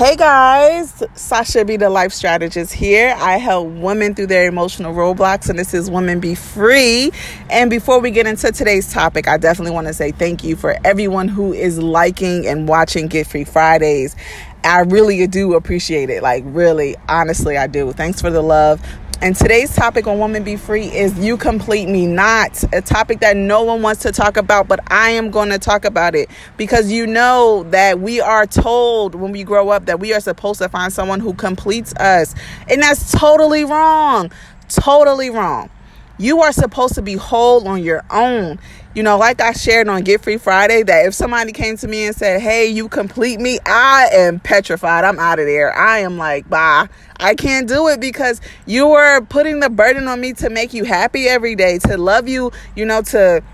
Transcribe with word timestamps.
Hey 0.00 0.16
guys, 0.16 1.02
Sasha 1.12 1.62
be 1.62 1.76
the 1.76 1.90
life 1.90 2.14
strategist 2.14 2.72
here. 2.72 3.14
I 3.18 3.36
help 3.36 3.68
women 3.68 4.14
through 4.14 4.28
their 4.28 4.48
emotional 4.48 4.94
roadblocks, 4.94 5.50
and 5.50 5.58
this 5.58 5.74
is 5.74 5.90
Women 5.90 6.20
Be 6.20 6.34
Free. 6.34 7.12
And 7.50 7.68
before 7.68 8.00
we 8.00 8.10
get 8.10 8.26
into 8.26 8.50
today's 8.50 8.90
topic, 8.90 9.28
I 9.28 9.36
definitely 9.36 9.72
want 9.72 9.88
to 9.88 9.92
say 9.92 10.10
thank 10.10 10.42
you 10.42 10.56
for 10.56 10.74
everyone 10.86 11.28
who 11.28 11.52
is 11.52 11.78
liking 11.78 12.46
and 12.46 12.66
watching 12.66 13.08
Get 13.08 13.26
Free 13.26 13.44
Fridays. 13.44 14.16
I 14.64 14.80
really 14.80 15.26
do 15.26 15.52
appreciate 15.52 16.08
it. 16.08 16.22
Like, 16.22 16.44
really, 16.46 16.96
honestly, 17.06 17.58
I 17.58 17.66
do. 17.66 17.92
Thanks 17.92 18.22
for 18.22 18.30
the 18.30 18.40
love. 18.40 18.80
And 19.22 19.36
today's 19.36 19.76
topic 19.76 20.06
on 20.06 20.18
Woman 20.18 20.44
Be 20.44 20.56
Free 20.56 20.86
is 20.86 21.18
You 21.18 21.36
Complete 21.36 21.90
Me 21.90 22.06
Not, 22.06 22.64
a 22.72 22.80
topic 22.80 23.20
that 23.20 23.36
no 23.36 23.62
one 23.62 23.82
wants 23.82 24.00
to 24.04 24.12
talk 24.12 24.38
about, 24.38 24.66
but 24.66 24.80
I 24.90 25.10
am 25.10 25.30
going 25.30 25.50
to 25.50 25.58
talk 25.58 25.84
about 25.84 26.14
it 26.14 26.30
because 26.56 26.90
you 26.90 27.06
know 27.06 27.64
that 27.64 28.00
we 28.00 28.22
are 28.22 28.46
told 28.46 29.14
when 29.14 29.30
we 29.30 29.44
grow 29.44 29.68
up 29.68 29.84
that 29.84 30.00
we 30.00 30.14
are 30.14 30.20
supposed 30.20 30.62
to 30.62 30.70
find 30.70 30.90
someone 30.90 31.20
who 31.20 31.34
completes 31.34 31.92
us. 31.96 32.34
And 32.70 32.80
that's 32.80 33.12
totally 33.12 33.66
wrong. 33.66 34.32
Totally 34.70 35.28
wrong. 35.28 35.68
You 36.16 36.40
are 36.40 36.52
supposed 36.52 36.94
to 36.94 37.02
be 37.02 37.14
whole 37.14 37.68
on 37.68 37.82
your 37.82 38.02
own. 38.10 38.58
You 38.92 39.04
know, 39.04 39.18
like 39.18 39.40
I 39.40 39.52
shared 39.52 39.88
on 39.88 40.02
Get 40.02 40.20
Free 40.20 40.36
Friday, 40.36 40.82
that 40.82 41.06
if 41.06 41.14
somebody 41.14 41.52
came 41.52 41.76
to 41.76 41.86
me 41.86 42.06
and 42.06 42.16
said, 42.16 42.40
Hey, 42.40 42.66
you 42.66 42.88
complete 42.88 43.38
me, 43.38 43.60
I 43.64 44.08
am 44.12 44.40
petrified. 44.40 45.04
I'm 45.04 45.20
out 45.20 45.38
of 45.38 45.46
there. 45.46 45.72
I 45.72 45.98
am 45.98 46.18
like, 46.18 46.48
bye. 46.50 46.88
I 47.20 47.36
can't 47.36 47.68
do 47.68 47.86
it 47.86 48.00
because 48.00 48.40
you 48.66 48.90
are 48.92 49.20
putting 49.20 49.60
the 49.60 49.70
burden 49.70 50.08
on 50.08 50.20
me 50.20 50.32
to 50.34 50.50
make 50.50 50.74
you 50.74 50.82
happy 50.84 51.28
every 51.28 51.54
day, 51.54 51.78
to 51.80 51.96
love 51.96 52.26
you, 52.26 52.50
you 52.74 52.84
know, 52.84 53.02
to 53.02 53.44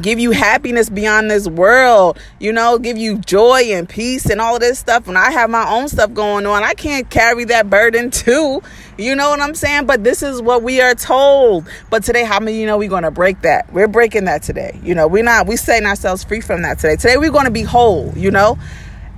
give 0.00 0.18
you 0.18 0.30
happiness 0.30 0.88
beyond 0.88 1.30
this 1.30 1.48
world, 1.48 2.18
you 2.40 2.52
know, 2.52 2.78
give 2.78 2.96
you 2.96 3.18
joy 3.18 3.62
and 3.72 3.88
peace 3.88 4.26
and 4.26 4.40
all 4.40 4.58
this 4.58 4.78
stuff. 4.78 5.08
And 5.08 5.18
I 5.18 5.30
have 5.30 5.50
my 5.50 5.68
own 5.70 5.88
stuff 5.88 6.12
going 6.14 6.46
on. 6.46 6.62
I 6.62 6.74
can't 6.74 7.08
carry 7.10 7.44
that 7.44 7.68
burden 7.68 8.10
too. 8.10 8.62
You 8.98 9.14
know 9.14 9.30
what 9.30 9.40
I'm 9.40 9.54
saying? 9.54 9.86
But 9.86 10.04
this 10.04 10.22
is 10.22 10.40
what 10.40 10.62
we 10.62 10.80
are 10.80 10.94
told. 10.94 11.66
But 11.90 12.04
today, 12.04 12.24
how 12.24 12.40
many 12.40 12.60
you 12.60 12.66
know 12.66 12.78
we're 12.78 12.88
to 13.00 13.10
break 13.10 13.42
that? 13.42 13.72
We're 13.72 13.88
breaking 13.88 14.24
that 14.26 14.42
today. 14.42 14.78
You 14.82 14.94
know, 14.94 15.06
we're 15.06 15.24
not, 15.24 15.46
we 15.46 15.56
setting 15.56 15.86
ourselves 15.86 16.24
free 16.24 16.40
from 16.40 16.62
that 16.62 16.78
today. 16.78 16.96
Today, 16.96 17.16
we're 17.16 17.30
to 17.30 17.50
be 17.50 17.62
whole, 17.62 18.12
you 18.16 18.30
know? 18.30 18.58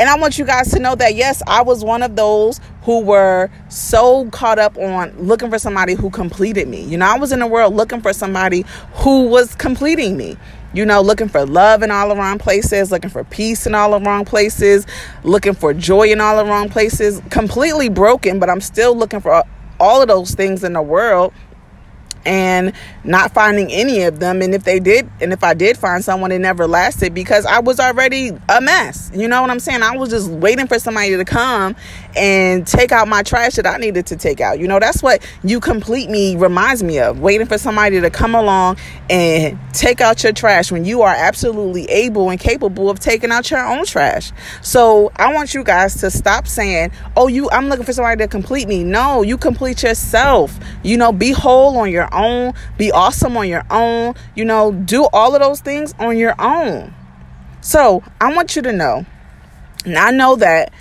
And 0.00 0.08
I 0.08 0.16
want 0.18 0.38
you 0.38 0.44
guys 0.44 0.72
to 0.72 0.80
know 0.80 0.96
that 0.96 1.14
yes, 1.14 1.40
I 1.46 1.62
was 1.62 1.84
one 1.84 2.02
of 2.02 2.16
those 2.16 2.60
who 2.82 3.00
were 3.00 3.48
so 3.68 4.28
caught 4.30 4.58
up 4.58 4.76
on 4.76 5.16
looking 5.16 5.50
for 5.50 5.58
somebody 5.58 5.94
who 5.94 6.10
completed 6.10 6.66
me. 6.66 6.82
You 6.82 6.98
know, 6.98 7.06
I 7.06 7.16
was 7.16 7.30
in 7.30 7.38
the 7.38 7.46
world 7.46 7.74
looking 7.74 8.00
for 8.00 8.12
somebody 8.12 8.64
who 8.94 9.28
was 9.28 9.54
completing 9.54 10.16
me 10.16 10.36
you 10.74 10.84
know, 10.84 11.00
looking 11.00 11.28
for 11.28 11.46
love 11.46 11.82
in 11.82 11.90
all 11.90 12.08
the 12.08 12.16
wrong 12.16 12.38
places, 12.38 12.90
looking 12.90 13.10
for 13.10 13.24
peace 13.24 13.66
in 13.66 13.74
all 13.74 13.98
the 13.98 14.04
wrong 14.04 14.24
places, 14.24 14.86
looking 15.22 15.54
for 15.54 15.72
joy 15.72 16.08
in 16.08 16.20
all 16.20 16.36
the 16.36 16.50
wrong 16.50 16.68
places, 16.68 17.22
completely 17.30 17.88
broken, 17.88 18.38
but 18.40 18.50
I'm 18.50 18.60
still 18.60 18.96
looking 18.96 19.20
for 19.20 19.44
all 19.78 20.02
of 20.02 20.08
those 20.08 20.34
things 20.34 20.64
in 20.64 20.72
the 20.72 20.82
world. 20.82 21.32
And 22.26 22.72
not 23.04 23.32
finding 23.32 23.70
any 23.70 24.02
of 24.02 24.18
them. 24.18 24.42
And 24.42 24.54
if 24.54 24.64
they 24.64 24.80
did 24.80 25.08
and 25.20 25.32
if 25.32 25.44
I 25.44 25.54
did 25.54 25.76
find 25.76 26.02
someone 26.02 26.32
it 26.32 26.38
never 26.38 26.66
lasted 26.66 27.14
because 27.14 27.44
I 27.46 27.60
was 27.60 27.78
already 27.78 28.30
a 28.48 28.60
mess. 28.60 29.10
You 29.14 29.28
know 29.28 29.42
what 29.42 29.50
I'm 29.50 29.60
saying? 29.60 29.82
I 29.82 29.96
was 29.96 30.10
just 30.10 30.30
waiting 30.30 30.66
for 30.66 30.78
somebody 30.78 31.16
to 31.16 31.24
come 31.24 31.76
and 32.16 32.66
take 32.66 32.92
out 32.92 33.08
my 33.08 33.22
trash 33.22 33.54
that 33.54 33.66
I 33.66 33.76
needed 33.76 34.06
to 34.06 34.16
take 34.16 34.40
out. 34.40 34.58
You 34.58 34.68
know 34.68 34.78
that's 34.78 35.02
what 35.02 35.26
you 35.42 35.60
complete 35.60 36.08
me 36.08 36.36
reminds 36.36 36.82
me 36.82 36.98
of 36.98 37.20
waiting 37.20 37.46
for 37.46 37.58
somebody 37.58 38.00
to 38.00 38.10
come 38.10 38.34
along 38.34 38.78
and 39.10 39.58
take 39.72 40.00
out 40.00 40.22
your 40.22 40.32
trash 40.32 40.72
when 40.72 40.84
you 40.84 41.02
are 41.02 41.14
absolutely 41.14 41.84
able 41.90 42.30
and 42.30 42.40
capable 42.40 42.88
of 42.88 43.00
taking 43.00 43.30
out 43.30 43.50
your 43.50 43.64
own 43.64 43.84
trash. 43.84 44.32
So 44.62 45.12
I 45.16 45.32
want 45.34 45.54
you 45.54 45.62
guys 45.62 45.96
to 45.96 46.10
stop 46.10 46.46
saying 46.46 46.92
oh 47.16 47.28
you 47.28 47.50
I'm 47.50 47.68
looking 47.68 47.84
for 47.84 47.92
somebody 47.92 48.24
to 48.24 48.28
complete 48.28 48.66
me. 48.66 48.82
No 48.82 49.22
you 49.22 49.36
complete 49.36 49.82
yourself. 49.82 50.58
You 50.82 50.96
know 50.96 51.12
be 51.12 51.32
whole 51.32 51.76
on 51.76 51.90
your 51.90 52.12
own, 52.14 52.54
be 52.78 52.92
awesome 52.94 53.36
on 53.36 53.48
your 53.48 53.64
own, 53.70 54.14
you 54.34 54.44
know, 54.44 54.72
do 54.72 55.06
all 55.12 55.34
of 55.34 55.40
those 55.40 55.60
things 55.60 55.94
on 55.98 56.16
your 56.16 56.34
own. 56.40 56.94
So 57.60 58.02
I 58.20 58.32
want 58.34 58.56
you 58.56 58.62
to 58.62 58.72
know, 58.72 59.04
and 59.84 59.98
I 59.98 60.10
know 60.10 60.36
that 60.36 60.72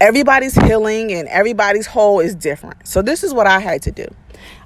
everybody's 0.00 0.54
healing 0.54 1.12
and 1.12 1.28
everybody's 1.28 1.86
whole 1.86 2.20
is 2.20 2.34
different. 2.34 2.86
So 2.86 3.02
this 3.02 3.22
is 3.22 3.32
what 3.32 3.46
I 3.46 3.60
had 3.60 3.82
to 3.82 3.92
do 3.92 4.06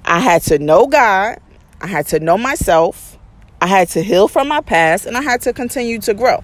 I 0.03 0.19
had 0.19 0.41
to 0.43 0.59
know 0.59 0.87
God, 0.87 1.37
I 1.79 1.87
had 1.87 2.07
to 2.07 2.19
know 2.19 2.37
myself, 2.37 3.17
I 3.61 3.67
had 3.67 3.89
to 3.89 4.01
heal 4.01 4.27
from 4.27 4.47
my 4.47 4.61
past, 4.61 5.05
and 5.05 5.17
I 5.17 5.21
had 5.21 5.41
to 5.41 5.53
continue 5.53 5.99
to 6.01 6.13
grow. 6.13 6.43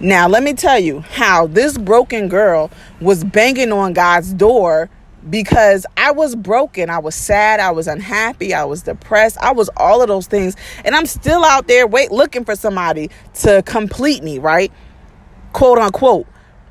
Now, 0.00 0.28
let 0.28 0.42
me 0.42 0.54
tell 0.54 0.78
you 0.78 1.00
how 1.00 1.46
this 1.46 1.78
broken 1.78 2.28
girl 2.28 2.70
was 3.00 3.22
banging 3.22 3.72
on 3.72 3.92
God's 3.92 4.32
door 4.32 4.90
because 5.28 5.86
I 5.96 6.12
was 6.12 6.34
broken. 6.34 6.90
I 6.90 6.98
was 6.98 7.14
sad. 7.14 7.60
I 7.60 7.70
was 7.70 7.86
unhappy. 7.86 8.54
I 8.54 8.64
was 8.64 8.82
depressed. 8.82 9.38
I 9.38 9.52
was 9.52 9.70
all 9.76 10.02
of 10.02 10.08
those 10.08 10.26
things. 10.26 10.56
And 10.84 10.94
I'm 10.94 11.06
still 11.06 11.44
out 11.44 11.68
there 11.68 11.86
wait 11.86 12.10
looking 12.10 12.44
for 12.44 12.56
somebody 12.56 13.10
to 13.34 13.62
complete 13.64 14.22
me, 14.22 14.38
right? 14.38 14.72
Quote 15.52 15.78
unquote. 15.78 16.26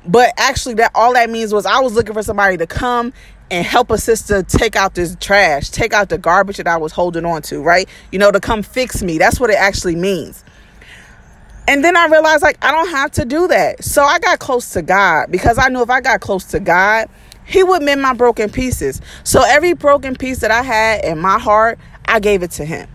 But 0.06 0.32
actually 0.36 0.74
that 0.74 0.92
all 0.94 1.14
that 1.14 1.30
means 1.30 1.52
was 1.52 1.66
I 1.66 1.80
was 1.80 1.94
looking 1.94 2.14
for 2.14 2.22
somebody 2.22 2.56
to 2.56 2.66
come 2.66 3.12
and 3.50 3.66
help 3.66 3.90
a 3.90 3.98
sister 3.98 4.42
take 4.42 4.76
out 4.76 4.94
this 4.94 5.16
trash, 5.20 5.68
take 5.68 5.92
out 5.92 6.08
the 6.08 6.18
garbage 6.18 6.56
that 6.56 6.66
I 6.66 6.78
was 6.78 6.92
holding 6.92 7.24
on 7.24 7.42
to, 7.42 7.60
right? 7.60 7.88
You 8.10 8.18
know, 8.18 8.30
to 8.30 8.40
come 8.40 8.62
fix 8.62 9.02
me. 9.02 9.18
That's 9.18 9.38
what 9.38 9.50
it 9.50 9.56
actually 9.56 9.96
means. 9.96 10.42
And 11.68 11.84
then 11.84 11.96
I 11.96 12.06
realized 12.06 12.42
like 12.42 12.58
I 12.62 12.72
don't 12.72 12.88
have 12.88 13.12
to 13.12 13.24
do 13.24 13.46
that. 13.48 13.84
So 13.84 14.02
I 14.02 14.18
got 14.18 14.38
close 14.38 14.70
to 14.70 14.82
God 14.82 15.30
because 15.30 15.58
I 15.58 15.68
knew 15.68 15.82
if 15.82 15.90
I 15.90 16.00
got 16.00 16.20
close 16.20 16.44
to 16.46 16.60
God, 16.60 17.08
he 17.44 17.62
would 17.62 17.82
mend 17.82 18.02
my 18.02 18.14
broken 18.14 18.50
pieces. 18.50 19.00
So 19.24 19.42
every 19.44 19.72
broken 19.74 20.16
piece 20.16 20.40
that 20.40 20.50
I 20.50 20.62
had 20.62 21.04
in 21.04 21.18
my 21.18 21.38
heart, 21.38 21.78
I 22.06 22.20
gave 22.20 22.42
it 22.42 22.50
to 22.52 22.64
him. 22.64 22.88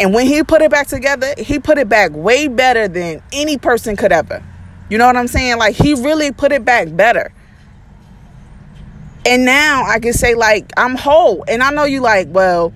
And 0.00 0.12
when 0.12 0.26
he 0.26 0.42
put 0.42 0.62
it 0.62 0.70
back 0.70 0.88
together, 0.88 1.34
he 1.38 1.58
put 1.58 1.78
it 1.78 1.88
back 1.88 2.10
way 2.12 2.48
better 2.48 2.88
than 2.88 3.22
any 3.32 3.58
person 3.58 3.96
could 3.96 4.12
ever. 4.12 4.42
You 4.88 4.98
know 4.98 5.06
what 5.06 5.16
I'm 5.16 5.28
saying? 5.28 5.58
Like 5.58 5.76
he 5.76 5.94
really 5.94 6.32
put 6.32 6.52
it 6.52 6.64
back 6.64 6.94
better. 6.94 7.32
And 9.24 9.44
now 9.44 9.84
I 9.84 10.00
can 10.00 10.12
say 10.12 10.34
like 10.34 10.72
I'm 10.76 10.96
whole. 10.96 11.44
And 11.46 11.62
I 11.62 11.70
know 11.70 11.84
you 11.84 12.00
like, 12.00 12.28
well, 12.30 12.72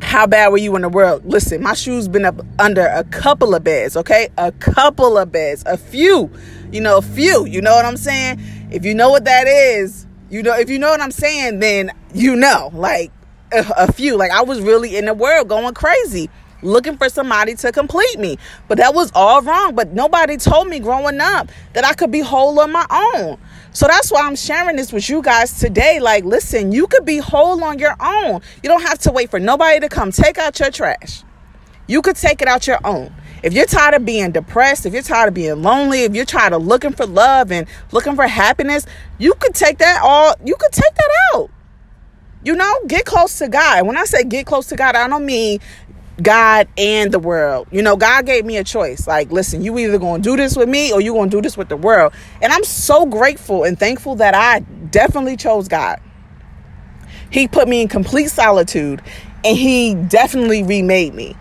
how 0.00 0.26
bad 0.26 0.48
were 0.48 0.58
you 0.58 0.76
in 0.76 0.82
the 0.82 0.88
world? 0.88 1.24
Listen, 1.24 1.62
my 1.62 1.74
shoes 1.74 2.06
been 2.06 2.24
up 2.24 2.40
under 2.58 2.86
a 2.86 3.02
couple 3.04 3.54
of 3.54 3.64
beds, 3.64 3.96
okay? 3.96 4.28
A 4.38 4.52
couple 4.52 5.18
of 5.18 5.32
beds, 5.32 5.64
a 5.66 5.76
few, 5.76 6.30
you 6.70 6.80
know, 6.80 6.98
a 6.98 7.02
few. 7.02 7.44
You 7.46 7.60
know 7.60 7.74
what 7.74 7.84
I'm 7.84 7.96
saying? 7.96 8.40
If 8.76 8.84
you 8.84 8.94
know 8.94 9.08
what 9.08 9.24
that 9.24 9.46
is, 9.46 10.06
you 10.28 10.42
know, 10.42 10.54
if 10.54 10.68
you 10.68 10.78
know 10.78 10.90
what 10.90 11.00
I'm 11.00 11.10
saying, 11.10 11.60
then 11.60 11.90
you 12.12 12.36
know, 12.36 12.70
like 12.74 13.10
a, 13.50 13.64
a 13.74 13.90
few. 13.90 14.18
Like 14.18 14.30
I 14.30 14.42
was 14.42 14.60
really 14.60 14.98
in 14.98 15.06
the 15.06 15.14
world 15.14 15.48
going 15.48 15.72
crazy 15.72 16.28
looking 16.60 16.98
for 16.98 17.08
somebody 17.08 17.54
to 17.54 17.72
complete 17.72 18.18
me. 18.18 18.36
But 18.68 18.76
that 18.76 18.92
was 18.92 19.10
all 19.14 19.40
wrong. 19.40 19.74
But 19.74 19.94
nobody 19.94 20.36
told 20.36 20.68
me 20.68 20.78
growing 20.78 21.22
up 21.22 21.50
that 21.72 21.86
I 21.86 21.94
could 21.94 22.10
be 22.10 22.20
whole 22.20 22.60
on 22.60 22.70
my 22.70 22.84
own. 22.90 23.38
So 23.72 23.86
that's 23.86 24.12
why 24.12 24.26
I'm 24.26 24.36
sharing 24.36 24.76
this 24.76 24.92
with 24.92 25.08
you 25.08 25.22
guys 25.22 25.58
today. 25.58 25.98
Like, 25.98 26.24
listen, 26.24 26.70
you 26.70 26.86
could 26.86 27.06
be 27.06 27.16
whole 27.16 27.64
on 27.64 27.78
your 27.78 27.96
own. 27.98 28.42
You 28.62 28.68
don't 28.68 28.82
have 28.82 28.98
to 29.00 29.10
wait 29.10 29.30
for 29.30 29.40
nobody 29.40 29.80
to 29.80 29.88
come 29.88 30.12
take 30.12 30.36
out 30.36 30.60
your 30.60 30.70
trash. 30.70 31.22
You 31.86 32.02
could 32.02 32.16
take 32.16 32.42
it 32.42 32.48
out 32.48 32.66
your 32.66 32.80
own. 32.84 33.10
If 33.46 33.52
you're 33.52 33.64
tired 33.64 33.94
of 33.94 34.04
being 34.04 34.32
depressed, 34.32 34.86
if 34.86 34.92
you're 34.92 35.04
tired 35.04 35.28
of 35.28 35.34
being 35.34 35.62
lonely, 35.62 36.02
if 36.02 36.16
you're 36.16 36.24
tired 36.24 36.52
of 36.52 36.66
looking 36.66 36.90
for 36.90 37.06
love 37.06 37.52
and 37.52 37.68
looking 37.92 38.16
for 38.16 38.26
happiness, 38.26 38.84
you 39.18 39.34
could 39.34 39.54
take 39.54 39.78
that 39.78 40.00
all, 40.02 40.34
you 40.44 40.56
could 40.56 40.72
take 40.72 40.92
that 40.92 41.10
out. 41.32 41.48
You 42.42 42.56
know, 42.56 42.74
get 42.88 43.04
close 43.04 43.38
to 43.38 43.46
God. 43.46 43.86
When 43.86 43.96
I 43.96 44.02
say 44.02 44.24
get 44.24 44.46
close 44.46 44.66
to 44.70 44.76
God, 44.76 44.96
I 44.96 45.06
don't 45.06 45.24
mean 45.24 45.60
God 46.20 46.66
and 46.76 47.12
the 47.12 47.20
world. 47.20 47.68
You 47.70 47.82
know, 47.82 47.94
God 47.94 48.26
gave 48.26 48.44
me 48.44 48.56
a 48.56 48.64
choice. 48.64 49.06
Like, 49.06 49.30
listen, 49.30 49.62
you 49.62 49.78
either 49.78 50.00
going 50.00 50.22
to 50.22 50.28
do 50.28 50.36
this 50.36 50.56
with 50.56 50.68
me 50.68 50.92
or 50.92 51.00
you 51.00 51.12
going 51.12 51.30
to 51.30 51.36
do 51.36 51.40
this 51.40 51.56
with 51.56 51.68
the 51.68 51.76
world. 51.76 52.14
And 52.42 52.52
I'm 52.52 52.64
so 52.64 53.06
grateful 53.06 53.62
and 53.62 53.78
thankful 53.78 54.16
that 54.16 54.34
I 54.34 54.58
definitely 54.90 55.36
chose 55.36 55.68
God. 55.68 56.00
He 57.30 57.46
put 57.46 57.68
me 57.68 57.82
in 57.82 57.86
complete 57.86 58.30
solitude 58.30 59.02
and 59.44 59.56
he 59.56 59.94
definitely 59.94 60.64
remade 60.64 61.14
me 61.14 61.36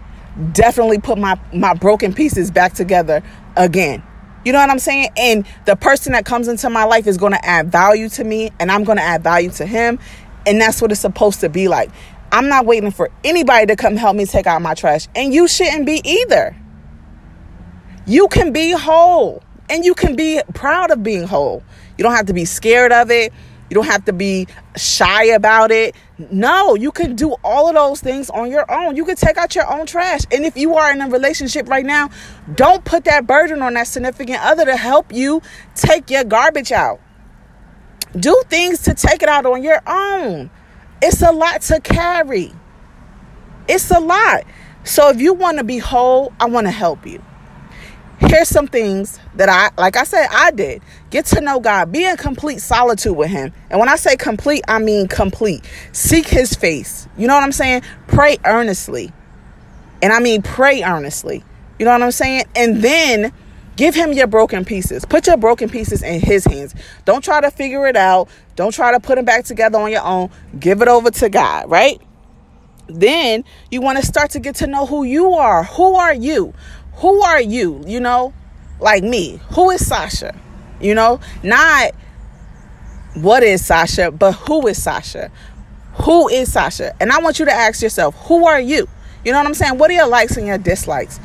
definitely 0.51 0.99
put 0.99 1.17
my 1.17 1.39
my 1.53 1.73
broken 1.73 2.13
pieces 2.13 2.51
back 2.51 2.73
together 2.73 3.23
again. 3.55 4.03
You 4.43 4.51
know 4.51 4.59
what 4.59 4.69
I'm 4.69 4.79
saying? 4.79 5.09
And 5.17 5.45
the 5.65 5.75
person 5.75 6.13
that 6.13 6.23
comes 6.23 6.47
into 6.47 6.69
my 6.69 6.83
life 6.83 7.07
is 7.07 7.17
going 7.17 7.31
to 7.31 7.43
add 7.43 7.71
value 7.71 8.09
to 8.09 8.23
me 8.23 8.51
and 8.59 8.71
I'm 8.71 8.83
going 8.83 8.97
to 8.97 9.03
add 9.03 9.23
value 9.23 9.49
to 9.51 9.65
him. 9.65 9.97
And 10.45 10.61
that's 10.61 10.81
what 10.81 10.91
it's 10.91 11.01
supposed 11.01 11.39
to 11.39 11.49
be 11.49 11.67
like. 11.67 11.89
I'm 12.31 12.47
not 12.47 12.67
waiting 12.67 12.91
for 12.91 13.09
anybody 13.23 13.65
to 13.67 13.75
come 13.75 13.95
help 13.95 14.15
me 14.15 14.25
take 14.25 14.45
out 14.45 14.61
my 14.61 14.75
trash. 14.75 15.07
And 15.15 15.33
you 15.33 15.47
shouldn't 15.47 15.87
be 15.87 15.99
either. 16.03 16.55
You 18.05 18.27
can 18.27 18.53
be 18.53 18.71
whole 18.71 19.41
and 19.67 19.83
you 19.83 19.95
can 19.95 20.15
be 20.15 20.41
proud 20.53 20.91
of 20.91 21.01
being 21.01 21.23
whole. 21.23 21.63
You 21.97 22.03
don't 22.03 22.13
have 22.13 22.27
to 22.27 22.33
be 22.33 22.45
scared 22.45 22.91
of 22.91 23.09
it. 23.09 23.33
You 23.69 23.75
don't 23.75 23.85
have 23.85 24.05
to 24.05 24.13
be 24.13 24.47
shy 24.77 25.25
about 25.25 25.71
it. 25.71 25.95
No, 26.17 26.75
you 26.75 26.91
can 26.91 27.15
do 27.15 27.35
all 27.43 27.67
of 27.67 27.73
those 27.73 27.99
things 27.99 28.29
on 28.29 28.51
your 28.51 28.71
own. 28.71 28.95
You 28.95 29.05
can 29.05 29.15
take 29.15 29.37
out 29.37 29.55
your 29.55 29.71
own 29.71 29.85
trash. 29.85 30.21
And 30.31 30.45
if 30.45 30.55
you 30.55 30.75
are 30.75 30.91
in 30.91 31.01
a 31.01 31.09
relationship 31.09 31.67
right 31.67 31.85
now, 31.85 32.09
don't 32.53 32.85
put 32.85 33.05
that 33.05 33.25
burden 33.25 33.61
on 33.61 33.73
that 33.73 33.87
significant 33.87 34.39
other 34.41 34.65
to 34.65 34.77
help 34.77 35.11
you 35.11 35.41
take 35.73 36.11
your 36.11 36.23
garbage 36.23 36.71
out. 36.71 37.01
Do 38.17 38.41
things 38.49 38.83
to 38.83 38.93
take 38.93 39.23
it 39.23 39.29
out 39.29 39.45
on 39.45 39.63
your 39.63 39.81
own. 39.87 40.51
It's 41.01 41.21
a 41.21 41.31
lot 41.31 41.61
to 41.63 41.79
carry. 41.81 42.53
It's 43.67 43.89
a 43.91 43.99
lot. 43.99 44.43
So 44.83 45.09
if 45.09 45.19
you 45.19 45.33
want 45.33 45.57
to 45.57 45.63
be 45.63 45.79
whole, 45.79 46.31
I 46.39 46.45
want 46.45 46.67
to 46.67 46.71
help 46.71 47.05
you. 47.07 47.21
Here's 48.19 48.47
some 48.47 48.67
things 48.67 49.19
that 49.35 49.49
I, 49.49 49.71
like 49.81 49.97
I 49.97 50.03
said, 50.03 50.27
I 50.31 50.51
did. 50.51 50.81
Get 51.15 51.27
to 51.27 51.39
know 51.39 51.61
God. 51.61 51.93
Be 51.93 52.03
in 52.03 52.17
complete 52.17 52.59
solitude 52.59 53.15
with 53.15 53.29
Him. 53.29 53.53
And 53.69 53.79
when 53.79 53.87
I 53.87 53.95
say 53.95 54.17
complete, 54.17 54.65
I 54.67 54.79
mean 54.79 55.07
complete. 55.07 55.63
Seek 55.93 56.27
His 56.27 56.53
face. 56.55 57.07
You 57.17 57.25
know 57.25 57.33
what 57.33 57.43
I'm 57.45 57.53
saying? 57.53 57.83
Pray 58.07 58.37
earnestly. 58.43 59.13
And 60.01 60.11
I 60.11 60.19
mean 60.19 60.41
pray 60.41 60.83
earnestly. 60.83 61.41
You 61.79 61.85
know 61.85 61.93
what 61.93 62.01
I'm 62.01 62.11
saying? 62.11 62.43
And 62.53 62.81
then 62.81 63.31
give 63.77 63.95
Him 63.95 64.11
your 64.11 64.27
broken 64.27 64.65
pieces. 64.65 65.05
Put 65.05 65.25
your 65.27 65.37
broken 65.37 65.69
pieces 65.69 66.03
in 66.03 66.19
His 66.19 66.43
hands. 66.43 66.75
Don't 67.05 67.23
try 67.23 67.39
to 67.39 67.49
figure 67.49 67.87
it 67.87 67.95
out. 67.95 68.27
Don't 68.57 68.73
try 68.73 68.91
to 68.91 68.99
put 68.99 69.15
them 69.15 69.23
back 69.23 69.45
together 69.45 69.79
on 69.79 69.93
your 69.93 70.03
own. 70.03 70.29
Give 70.59 70.81
it 70.81 70.89
over 70.89 71.11
to 71.11 71.29
God, 71.29 71.69
right? 71.69 72.01
then 72.87 73.45
you 73.71 73.79
want 73.79 73.97
to 73.99 74.05
start 74.05 74.31
to 74.31 74.41
get 74.41 74.55
to 74.55 74.67
know 74.67 74.85
who 74.85 75.05
you 75.05 75.31
are. 75.31 75.63
Who 75.63 75.95
are 75.95 76.13
you? 76.13 76.53
Who 76.95 77.21
are 77.23 77.41
you? 77.41 77.81
You 77.87 78.01
know, 78.01 78.33
like 78.81 79.01
me. 79.01 79.39
Who 79.53 79.69
is 79.69 79.87
Sasha? 79.87 80.35
You 80.81 80.95
know, 80.95 81.19
not 81.43 81.91
what 83.13 83.43
is 83.43 83.65
Sasha, 83.65 84.11
but 84.11 84.33
who 84.33 84.67
is 84.67 84.81
Sasha? 84.81 85.31
Who 86.03 86.27
is 86.27 86.51
Sasha? 86.51 86.93
And 86.99 87.11
I 87.11 87.19
want 87.19 87.39
you 87.39 87.45
to 87.45 87.51
ask 87.51 87.81
yourself, 87.81 88.15
who 88.27 88.45
are 88.45 88.59
you? 88.59 88.87
You 89.23 89.31
know 89.31 89.37
what 89.39 89.47
I'm 89.47 89.53
saying? 89.53 89.77
What 89.77 89.89
are 89.89 89.93
your 89.93 90.07
likes 90.07 90.37
and 90.37 90.45
your 90.45 90.57
dislikes? 90.57 91.19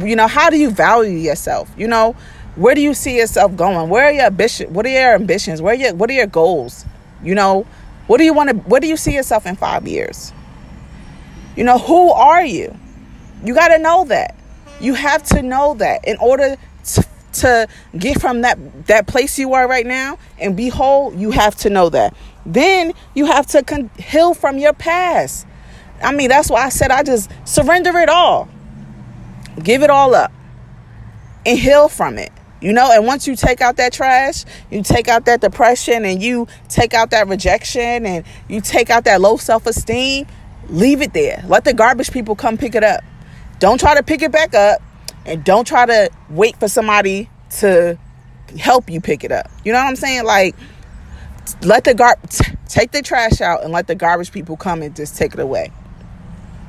You 0.00 0.14
know, 0.16 0.28
how 0.28 0.48
do 0.48 0.56
you 0.56 0.70
value 0.70 1.18
yourself? 1.18 1.70
You 1.76 1.88
know, 1.88 2.14
where 2.54 2.74
do 2.74 2.80
you 2.80 2.94
see 2.94 3.16
yourself 3.18 3.56
going? 3.56 3.88
Where 3.90 4.04
are 4.04 4.12
your 4.12 4.26
ambitions? 4.26 4.70
What 4.70 4.86
are 4.86 4.90
your 4.90 5.14
ambitions? 5.14 5.60
Where 5.60 5.74
are 5.74 5.76
your 5.76 5.94
what 5.94 6.08
are 6.10 6.14
your 6.14 6.26
goals? 6.26 6.84
You 7.22 7.34
know, 7.34 7.66
what 8.06 8.18
do 8.18 8.24
you 8.24 8.32
want 8.32 8.50
to 8.50 8.56
what 8.56 8.82
do 8.82 8.88
you 8.88 8.96
see 8.96 9.14
yourself 9.14 9.46
in 9.46 9.56
5 9.56 9.88
years? 9.88 10.32
You 11.56 11.64
know, 11.64 11.78
who 11.78 12.10
are 12.10 12.44
you? 12.44 12.76
You 13.44 13.54
got 13.54 13.68
to 13.68 13.78
know 13.78 14.04
that. 14.04 14.36
You 14.80 14.94
have 14.94 15.22
to 15.24 15.42
know 15.42 15.74
that 15.74 16.06
in 16.06 16.16
order 16.18 16.56
to, 16.84 17.06
to 17.34 17.68
get 17.98 18.20
from 18.20 18.42
that 18.42 18.86
that 18.86 19.06
place 19.06 19.38
you 19.38 19.54
are 19.54 19.68
right 19.68 19.86
now 19.86 20.18
and 20.38 20.56
be 20.56 20.68
whole, 20.68 21.14
you 21.14 21.30
have 21.30 21.54
to 21.56 21.70
know 21.70 21.88
that. 21.90 22.14
Then 22.44 22.92
you 23.14 23.26
have 23.26 23.46
to 23.48 23.62
con- 23.62 23.90
heal 23.98 24.34
from 24.34 24.58
your 24.58 24.72
past. 24.72 25.46
I 26.02 26.12
mean, 26.12 26.28
that's 26.28 26.50
why 26.50 26.64
I 26.64 26.68
said 26.68 26.90
I 26.90 27.02
just 27.02 27.30
surrender 27.44 27.96
it 27.98 28.08
all. 28.08 28.48
Give 29.62 29.82
it 29.82 29.90
all 29.90 30.14
up 30.14 30.32
and 31.46 31.58
heal 31.58 31.88
from 31.88 32.18
it. 32.18 32.32
You 32.60 32.72
know, 32.72 32.92
and 32.92 33.06
once 33.06 33.26
you 33.26 33.34
take 33.34 33.60
out 33.60 33.76
that 33.78 33.92
trash, 33.92 34.44
you 34.70 34.82
take 34.82 35.08
out 35.08 35.24
that 35.24 35.40
depression 35.40 36.04
and 36.04 36.22
you 36.22 36.46
take 36.68 36.94
out 36.94 37.10
that 37.10 37.26
rejection 37.26 38.06
and 38.06 38.24
you 38.48 38.60
take 38.60 38.88
out 38.88 39.04
that 39.04 39.20
low 39.20 39.36
self 39.36 39.66
esteem, 39.66 40.26
Leave 40.68 41.02
it 41.02 41.12
there. 41.12 41.44
Let 41.48 41.64
the 41.64 41.74
garbage 41.74 42.12
people 42.12 42.34
come 42.34 42.56
pick 42.56 42.74
it 42.74 42.84
up. 42.84 43.02
Don't 43.58 43.78
try 43.78 43.94
to 43.94 44.02
pick 44.02 44.22
it 44.22 44.32
back 44.32 44.54
up 44.54 44.80
and 45.26 45.44
don't 45.44 45.66
try 45.66 45.86
to 45.86 46.10
wait 46.30 46.56
for 46.56 46.68
somebody 46.68 47.28
to 47.58 47.98
help 48.58 48.90
you 48.90 49.00
pick 49.00 49.24
it 49.24 49.32
up. 49.32 49.50
You 49.64 49.72
know 49.72 49.78
what 49.78 49.88
I'm 49.88 49.96
saying? 49.96 50.24
Like 50.24 50.54
let 51.62 51.84
the 51.84 51.94
gar 51.94 52.16
t- 52.28 52.52
take 52.68 52.92
the 52.92 53.02
trash 53.02 53.40
out 53.40 53.62
and 53.62 53.72
let 53.72 53.86
the 53.86 53.94
garbage 53.94 54.32
people 54.32 54.56
come 54.56 54.82
and 54.82 54.94
just 54.94 55.16
take 55.16 55.34
it 55.34 55.40
away. 55.40 55.72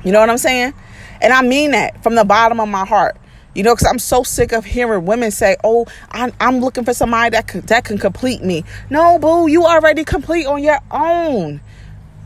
You 0.04 0.12
know 0.12 0.20
what 0.20 0.30
I'm 0.30 0.38
saying? 0.38 0.74
And 1.20 1.32
I 1.32 1.42
mean 1.42 1.70
that 1.72 2.02
from 2.02 2.14
the 2.14 2.24
bottom 2.24 2.60
of 2.60 2.68
my 2.68 2.84
heart. 2.84 3.16
You 3.54 3.62
know, 3.62 3.72
because 3.72 3.86
I'm 3.88 4.00
so 4.00 4.24
sick 4.24 4.50
of 4.50 4.64
hearing 4.64 5.06
women 5.06 5.30
say, 5.30 5.56
"Oh, 5.62 5.86
I'm, 6.10 6.32
I'm 6.40 6.58
looking 6.58 6.84
for 6.84 6.92
somebody 6.92 7.30
that 7.30 7.46
that 7.68 7.84
can 7.84 7.98
complete 7.98 8.42
me." 8.42 8.64
No, 8.90 9.20
boo, 9.20 9.46
you 9.46 9.64
already 9.64 10.02
complete 10.04 10.46
on 10.46 10.60
your 10.60 10.80
own. 10.90 11.60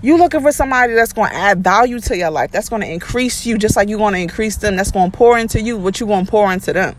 You 0.00 0.16
looking 0.16 0.42
for 0.42 0.52
somebody 0.52 0.94
that's 0.94 1.12
going 1.12 1.30
to 1.30 1.36
add 1.36 1.64
value 1.64 1.98
to 2.00 2.16
your 2.16 2.30
life. 2.30 2.52
That's 2.52 2.68
going 2.68 2.82
to 2.82 2.88
increase 2.90 3.44
you 3.44 3.58
just 3.58 3.74
like 3.74 3.88
you're 3.88 3.98
going 3.98 4.14
to 4.14 4.20
increase 4.20 4.56
them. 4.56 4.76
That's 4.76 4.92
going 4.92 5.10
to 5.10 5.16
pour 5.16 5.36
into 5.36 5.60
you 5.60 5.76
what 5.76 5.98
you're 5.98 6.08
going 6.08 6.24
to 6.24 6.30
pour 6.30 6.52
into 6.52 6.72
them. 6.72 6.94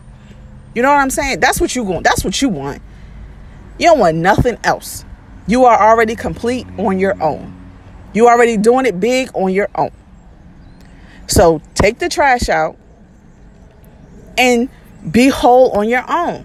You 0.74 0.82
know 0.82 0.90
what 0.90 0.98
I'm 0.98 1.10
saying? 1.10 1.40
That's 1.40 1.60
what 1.60 1.74
you 1.74 1.82
want. 1.82 2.04
That's 2.04 2.24
what 2.24 2.40
you 2.42 2.50
want. 2.50 2.82
You 3.78 3.86
don't 3.86 3.98
want 3.98 4.18
nothing 4.18 4.58
else. 4.64 5.04
You 5.46 5.64
are 5.64 5.80
already 5.80 6.14
complete 6.14 6.66
on 6.78 6.98
your 6.98 7.20
own. 7.22 7.56
You 8.12 8.28
already 8.28 8.58
doing 8.58 8.84
it 8.84 9.00
big 9.00 9.30
on 9.34 9.52
your 9.52 9.68
own. 9.74 9.90
So 11.26 11.62
take 11.74 11.98
the 11.98 12.08
trash 12.08 12.48
out 12.48 12.76
and 14.36 14.68
be 15.10 15.28
whole 15.28 15.70
on 15.72 15.88
your 15.88 16.04
own. 16.08 16.44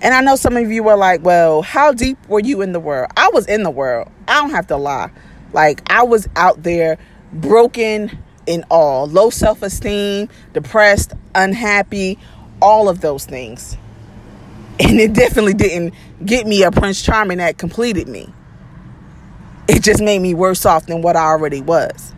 And 0.00 0.14
I 0.14 0.22
know 0.22 0.36
some 0.36 0.56
of 0.56 0.72
you 0.72 0.82
were 0.82 0.96
like, 0.96 1.22
well, 1.22 1.62
how 1.62 1.92
deep 1.92 2.18
were 2.28 2.40
you 2.40 2.62
in 2.62 2.72
the 2.72 2.80
world? 2.80 3.12
I 3.16 3.30
was 3.32 3.46
in 3.46 3.62
the 3.62 3.70
world. 3.70 4.10
I 4.26 4.40
don't 4.40 4.50
have 4.50 4.66
to 4.68 4.76
lie. 4.76 5.10
Like 5.52 5.82
I 5.90 6.04
was 6.04 6.28
out 6.36 6.62
there 6.62 6.98
broken 7.32 8.18
in 8.46 8.64
all 8.70 9.06
low 9.06 9.30
self 9.30 9.62
esteem, 9.62 10.28
depressed, 10.52 11.12
unhappy, 11.34 12.18
all 12.60 12.88
of 12.88 13.00
those 13.00 13.24
things. 13.24 13.76
And 14.80 14.98
it 14.98 15.12
definitely 15.12 15.54
didn't 15.54 15.94
get 16.24 16.46
me 16.46 16.62
a 16.62 16.70
Prince 16.70 17.02
Charming 17.02 17.38
that 17.38 17.58
completed 17.58 18.08
me. 18.08 18.32
It 19.68 19.82
just 19.82 20.02
made 20.02 20.18
me 20.20 20.34
worse 20.34 20.66
off 20.66 20.86
than 20.86 21.02
what 21.02 21.14
I 21.14 21.24
already 21.24 21.60
was. 21.60 22.12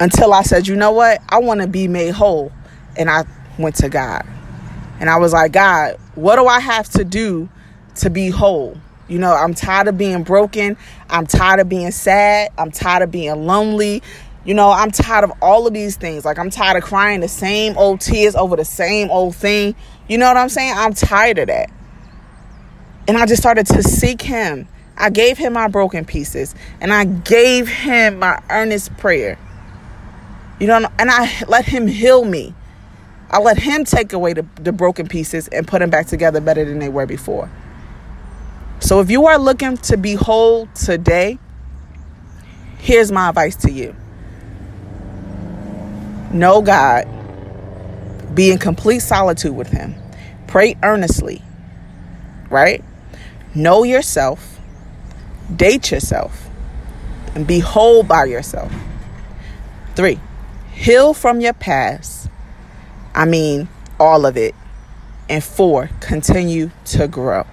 Until 0.00 0.32
I 0.32 0.42
said, 0.42 0.66
you 0.66 0.74
know 0.74 0.92
what? 0.92 1.22
I 1.28 1.38
want 1.38 1.60
to 1.60 1.66
be 1.66 1.86
made 1.86 2.14
whole. 2.14 2.52
And 2.96 3.10
I 3.10 3.24
went 3.58 3.76
to 3.76 3.88
God. 3.88 4.26
And 5.00 5.08
I 5.08 5.18
was 5.18 5.32
like, 5.32 5.52
God, 5.52 5.96
what 6.14 6.36
do 6.36 6.46
I 6.46 6.60
have 6.60 6.88
to 6.90 7.04
do 7.04 7.48
to 7.96 8.10
be 8.10 8.30
whole? 8.30 8.76
You 9.08 9.18
know, 9.18 9.32
I'm 9.32 9.54
tired 9.54 9.88
of 9.88 9.96
being 9.96 10.22
broken. 10.22 10.76
I'm 11.08 11.26
tired 11.26 11.60
of 11.60 11.68
being 11.68 11.90
sad. 11.90 12.52
I'm 12.58 12.70
tired 12.70 13.02
of 13.02 13.10
being 13.10 13.46
lonely. 13.46 14.02
You 14.44 14.54
know, 14.54 14.70
I'm 14.70 14.90
tired 14.90 15.24
of 15.24 15.32
all 15.42 15.66
of 15.66 15.74
these 15.74 15.96
things. 15.96 16.24
Like, 16.24 16.38
I'm 16.38 16.50
tired 16.50 16.76
of 16.76 16.82
crying 16.82 17.20
the 17.20 17.28
same 17.28 17.76
old 17.76 18.00
tears 18.00 18.34
over 18.34 18.54
the 18.54 18.64
same 18.64 19.10
old 19.10 19.34
thing. 19.34 19.74
You 20.08 20.18
know 20.18 20.26
what 20.26 20.36
I'm 20.36 20.48
saying? 20.48 20.74
I'm 20.76 20.92
tired 20.92 21.38
of 21.38 21.48
that. 21.48 21.70
And 23.06 23.16
I 23.16 23.24
just 23.26 23.40
started 23.40 23.66
to 23.66 23.82
seek 23.82 24.20
Him. 24.20 24.68
I 24.96 25.10
gave 25.10 25.38
Him 25.38 25.54
my 25.54 25.68
broken 25.68 26.04
pieces 26.04 26.54
and 26.80 26.92
I 26.92 27.04
gave 27.04 27.68
Him 27.68 28.18
my 28.18 28.42
earnest 28.50 28.96
prayer. 28.98 29.38
You 30.60 30.66
know, 30.66 30.88
and 30.98 31.10
I 31.10 31.44
let 31.46 31.64
Him 31.64 31.86
heal 31.86 32.24
me. 32.24 32.54
I 33.30 33.40
let 33.40 33.58
Him 33.58 33.84
take 33.84 34.12
away 34.12 34.34
the, 34.34 34.46
the 34.56 34.72
broken 34.72 35.08
pieces 35.08 35.48
and 35.48 35.66
put 35.66 35.78
them 35.78 35.90
back 35.90 36.06
together 36.06 36.40
better 36.40 36.64
than 36.64 36.78
they 36.78 36.88
were 36.88 37.06
before. 37.06 37.50
So 38.80 39.00
if 39.00 39.10
you 39.10 39.26
are 39.26 39.38
looking 39.38 39.76
to 39.78 39.96
be 39.96 40.14
whole 40.14 40.66
today, 40.68 41.38
here's 42.78 43.10
my 43.10 43.28
advice 43.28 43.56
to 43.56 43.70
you 43.70 43.94
know 46.32 46.62
God, 46.62 47.06
be 48.34 48.50
in 48.50 48.58
complete 48.58 49.00
solitude 49.00 49.54
with 49.54 49.68
Him, 49.68 49.94
pray 50.46 50.76
earnestly, 50.82 51.42
right? 52.50 52.84
Know 53.54 53.82
yourself, 53.82 54.60
date 55.54 55.90
yourself, 55.90 56.48
and 57.34 57.46
be 57.46 57.58
whole 57.58 58.02
by 58.02 58.24
yourself. 58.24 58.72
Three, 59.96 60.20
heal 60.72 61.14
from 61.14 61.40
your 61.40 61.54
past. 61.54 62.28
I 63.14 63.24
mean, 63.24 63.68
all 63.98 64.26
of 64.26 64.36
it. 64.36 64.54
And 65.28 65.42
four, 65.42 65.90
continue 66.00 66.70
to 66.86 67.08
grow. 67.08 67.44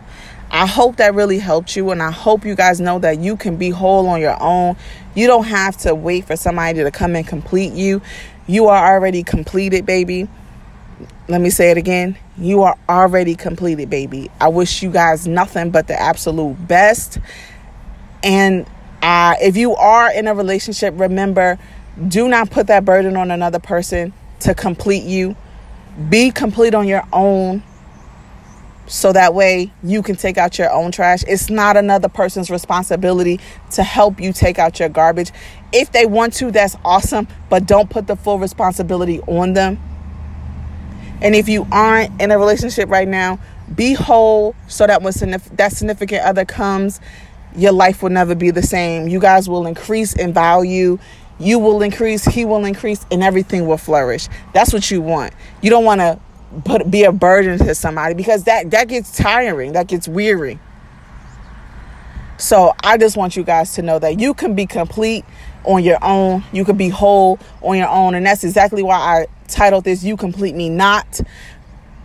I 0.55 0.65
hope 0.65 0.95
that 0.95 1.13
really 1.13 1.37
helped 1.37 1.75
you, 1.75 1.91
and 1.91 2.01
I 2.01 2.11
hope 2.11 2.45
you 2.45 2.55
guys 2.55 2.79
know 2.79 2.97
that 2.99 3.19
you 3.19 3.35
can 3.35 3.57
be 3.57 3.71
whole 3.71 4.07
on 4.07 4.21
your 4.21 4.41
own. 4.41 4.77
You 5.13 5.27
don't 5.27 5.43
have 5.43 5.75
to 5.79 5.93
wait 5.93 6.27
for 6.27 6.37
somebody 6.37 6.81
to 6.81 6.91
come 6.91 7.17
and 7.17 7.27
complete 7.27 7.73
you. 7.73 8.01
You 8.47 8.67
are 8.67 8.95
already 8.95 9.21
completed, 9.21 9.85
baby. 9.85 10.29
Let 11.27 11.41
me 11.41 11.49
say 11.49 11.71
it 11.71 11.77
again. 11.77 12.17
You 12.37 12.61
are 12.61 12.77
already 12.87 13.35
completed, 13.35 13.89
baby. 13.89 14.31
I 14.39 14.47
wish 14.47 14.81
you 14.81 14.91
guys 14.91 15.27
nothing 15.27 15.71
but 15.71 15.87
the 15.87 15.99
absolute 15.99 16.53
best. 16.65 17.17
And 18.23 18.65
uh, 19.01 19.35
if 19.41 19.57
you 19.57 19.75
are 19.75 20.09
in 20.09 20.25
a 20.29 20.33
relationship, 20.33 20.93
remember 20.95 21.59
do 22.07 22.29
not 22.29 22.49
put 22.49 22.67
that 22.67 22.85
burden 22.85 23.17
on 23.17 23.29
another 23.29 23.59
person 23.59 24.13
to 24.39 24.55
complete 24.55 25.03
you. 25.03 25.35
Be 26.09 26.31
complete 26.31 26.73
on 26.73 26.87
your 26.87 27.03
own 27.11 27.61
so 28.87 29.11
that 29.13 29.33
way 29.33 29.71
you 29.83 30.03
can 30.03 30.15
take 30.15 30.37
out 30.37 30.57
your 30.57 30.71
own 30.71 30.91
trash. 30.91 31.23
It's 31.27 31.49
not 31.49 31.77
another 31.77 32.09
person's 32.09 32.49
responsibility 32.49 33.39
to 33.71 33.83
help 33.83 34.19
you 34.19 34.31
take 34.31 34.59
out 34.59 34.79
your 34.79 34.89
garbage. 34.89 35.31
If 35.73 35.91
they 35.91 36.05
want 36.05 36.33
to, 36.35 36.51
that's 36.51 36.75
awesome, 36.85 37.27
but 37.49 37.65
don't 37.65 37.89
put 37.89 38.07
the 38.07 38.15
full 38.15 38.39
responsibility 38.39 39.21
on 39.21 39.53
them. 39.53 39.79
And 41.21 41.35
if 41.35 41.49
you 41.49 41.67
aren't 41.71 42.21
in 42.21 42.31
a 42.31 42.37
relationship 42.37 42.89
right 42.89 43.07
now, 43.07 43.39
be 43.73 43.93
whole 43.93 44.55
so 44.67 44.85
that 44.85 45.01
when 45.01 45.13
that 45.53 45.71
significant 45.71 46.23
other 46.23 46.45
comes, 46.45 46.99
your 47.55 47.71
life 47.71 48.03
will 48.03 48.09
never 48.09 48.35
be 48.35 48.51
the 48.51 48.61
same. 48.61 49.07
You 49.07 49.19
guys 49.19 49.49
will 49.49 49.65
increase 49.65 50.13
in 50.13 50.33
value. 50.33 50.99
You 51.39 51.59
will 51.59 51.81
increase, 51.81 52.23
he 52.23 52.45
will 52.45 52.63
increase, 52.63 53.05
and 53.11 53.21
everything 53.23 53.65
will 53.65 53.77
flourish. 53.77 54.29
That's 54.53 54.71
what 54.71 54.89
you 54.89 55.01
want. 55.01 55.33
You 55.61 55.69
don't 55.69 55.83
want 55.83 55.99
to 55.99 56.19
put 56.63 56.89
be 56.89 57.03
a 57.03 57.11
burden 57.11 57.57
to 57.59 57.75
somebody 57.75 58.13
because 58.13 58.45
that 58.45 58.71
that 58.71 58.87
gets 58.87 59.15
tiring 59.17 59.73
that 59.73 59.87
gets 59.87 60.07
weary 60.07 60.59
So 62.37 62.73
I 62.83 62.97
just 62.97 63.17
want 63.17 63.35
you 63.35 63.43
guys 63.43 63.73
to 63.75 63.81
know 63.81 63.99
that 63.99 64.19
you 64.19 64.33
can 64.33 64.55
be 64.55 64.65
complete 64.65 65.25
on 65.63 65.83
your 65.83 65.97
own. 66.03 66.43
You 66.51 66.65
can 66.65 66.77
be 66.77 66.89
whole 66.89 67.39
on 67.61 67.77
your 67.77 67.87
own. 67.89 68.15
And 68.15 68.25
that's 68.25 68.43
exactly 68.43 68.83
why 68.83 68.95
I 68.95 69.27
titled 69.47 69.85
this 69.85 70.03
You 70.03 70.17
Complete 70.17 70.55
Me 70.55 70.69
Not, 70.69 71.21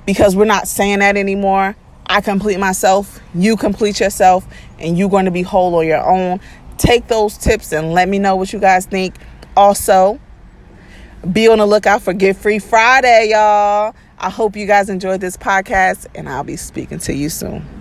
because 0.07 0.37
we're 0.37 0.45
not 0.47 0.69
saying 0.69 1.01
that 1.01 1.17
anymore. 1.17 1.77
I 2.07 2.21
complete 2.21 2.59
myself, 2.59 3.21
you 3.35 3.57
complete 3.57 4.01
yourself, 4.01 4.47
and 4.79 4.99
you're 4.99 5.11
going 5.11 5.27
to 5.27 5.31
be 5.31 5.43
whole 5.43 5.75
on 5.77 5.87
your 5.87 6.05
own. 6.05 6.41
Take 6.79 7.09
those 7.09 7.39
tips 7.39 7.73
and 7.73 7.93
let 7.93 8.09
me 8.09 8.19
know 8.19 8.37
what 8.37 8.53
you 8.53 8.59
guys 8.59 8.87
think. 8.87 9.15
Also, 9.57 10.21
be 11.33 11.49
on 11.49 11.59
the 11.59 11.67
lookout 11.67 12.03
for 12.03 12.13
Get 12.13 12.37
Free 12.37 12.59
Friday, 12.59 13.31
y'all. 13.31 13.95
I 14.23 14.29
hope 14.29 14.55
you 14.55 14.67
guys 14.67 14.91
enjoyed 14.91 15.23
this 15.23 15.39
podcast, 15.39 16.07
and 16.15 16.29
I'll 16.29 16.45
be 16.45 16.57
speaking 16.57 16.99
to 16.99 17.15
you 17.15 17.31
soon. 17.31 17.80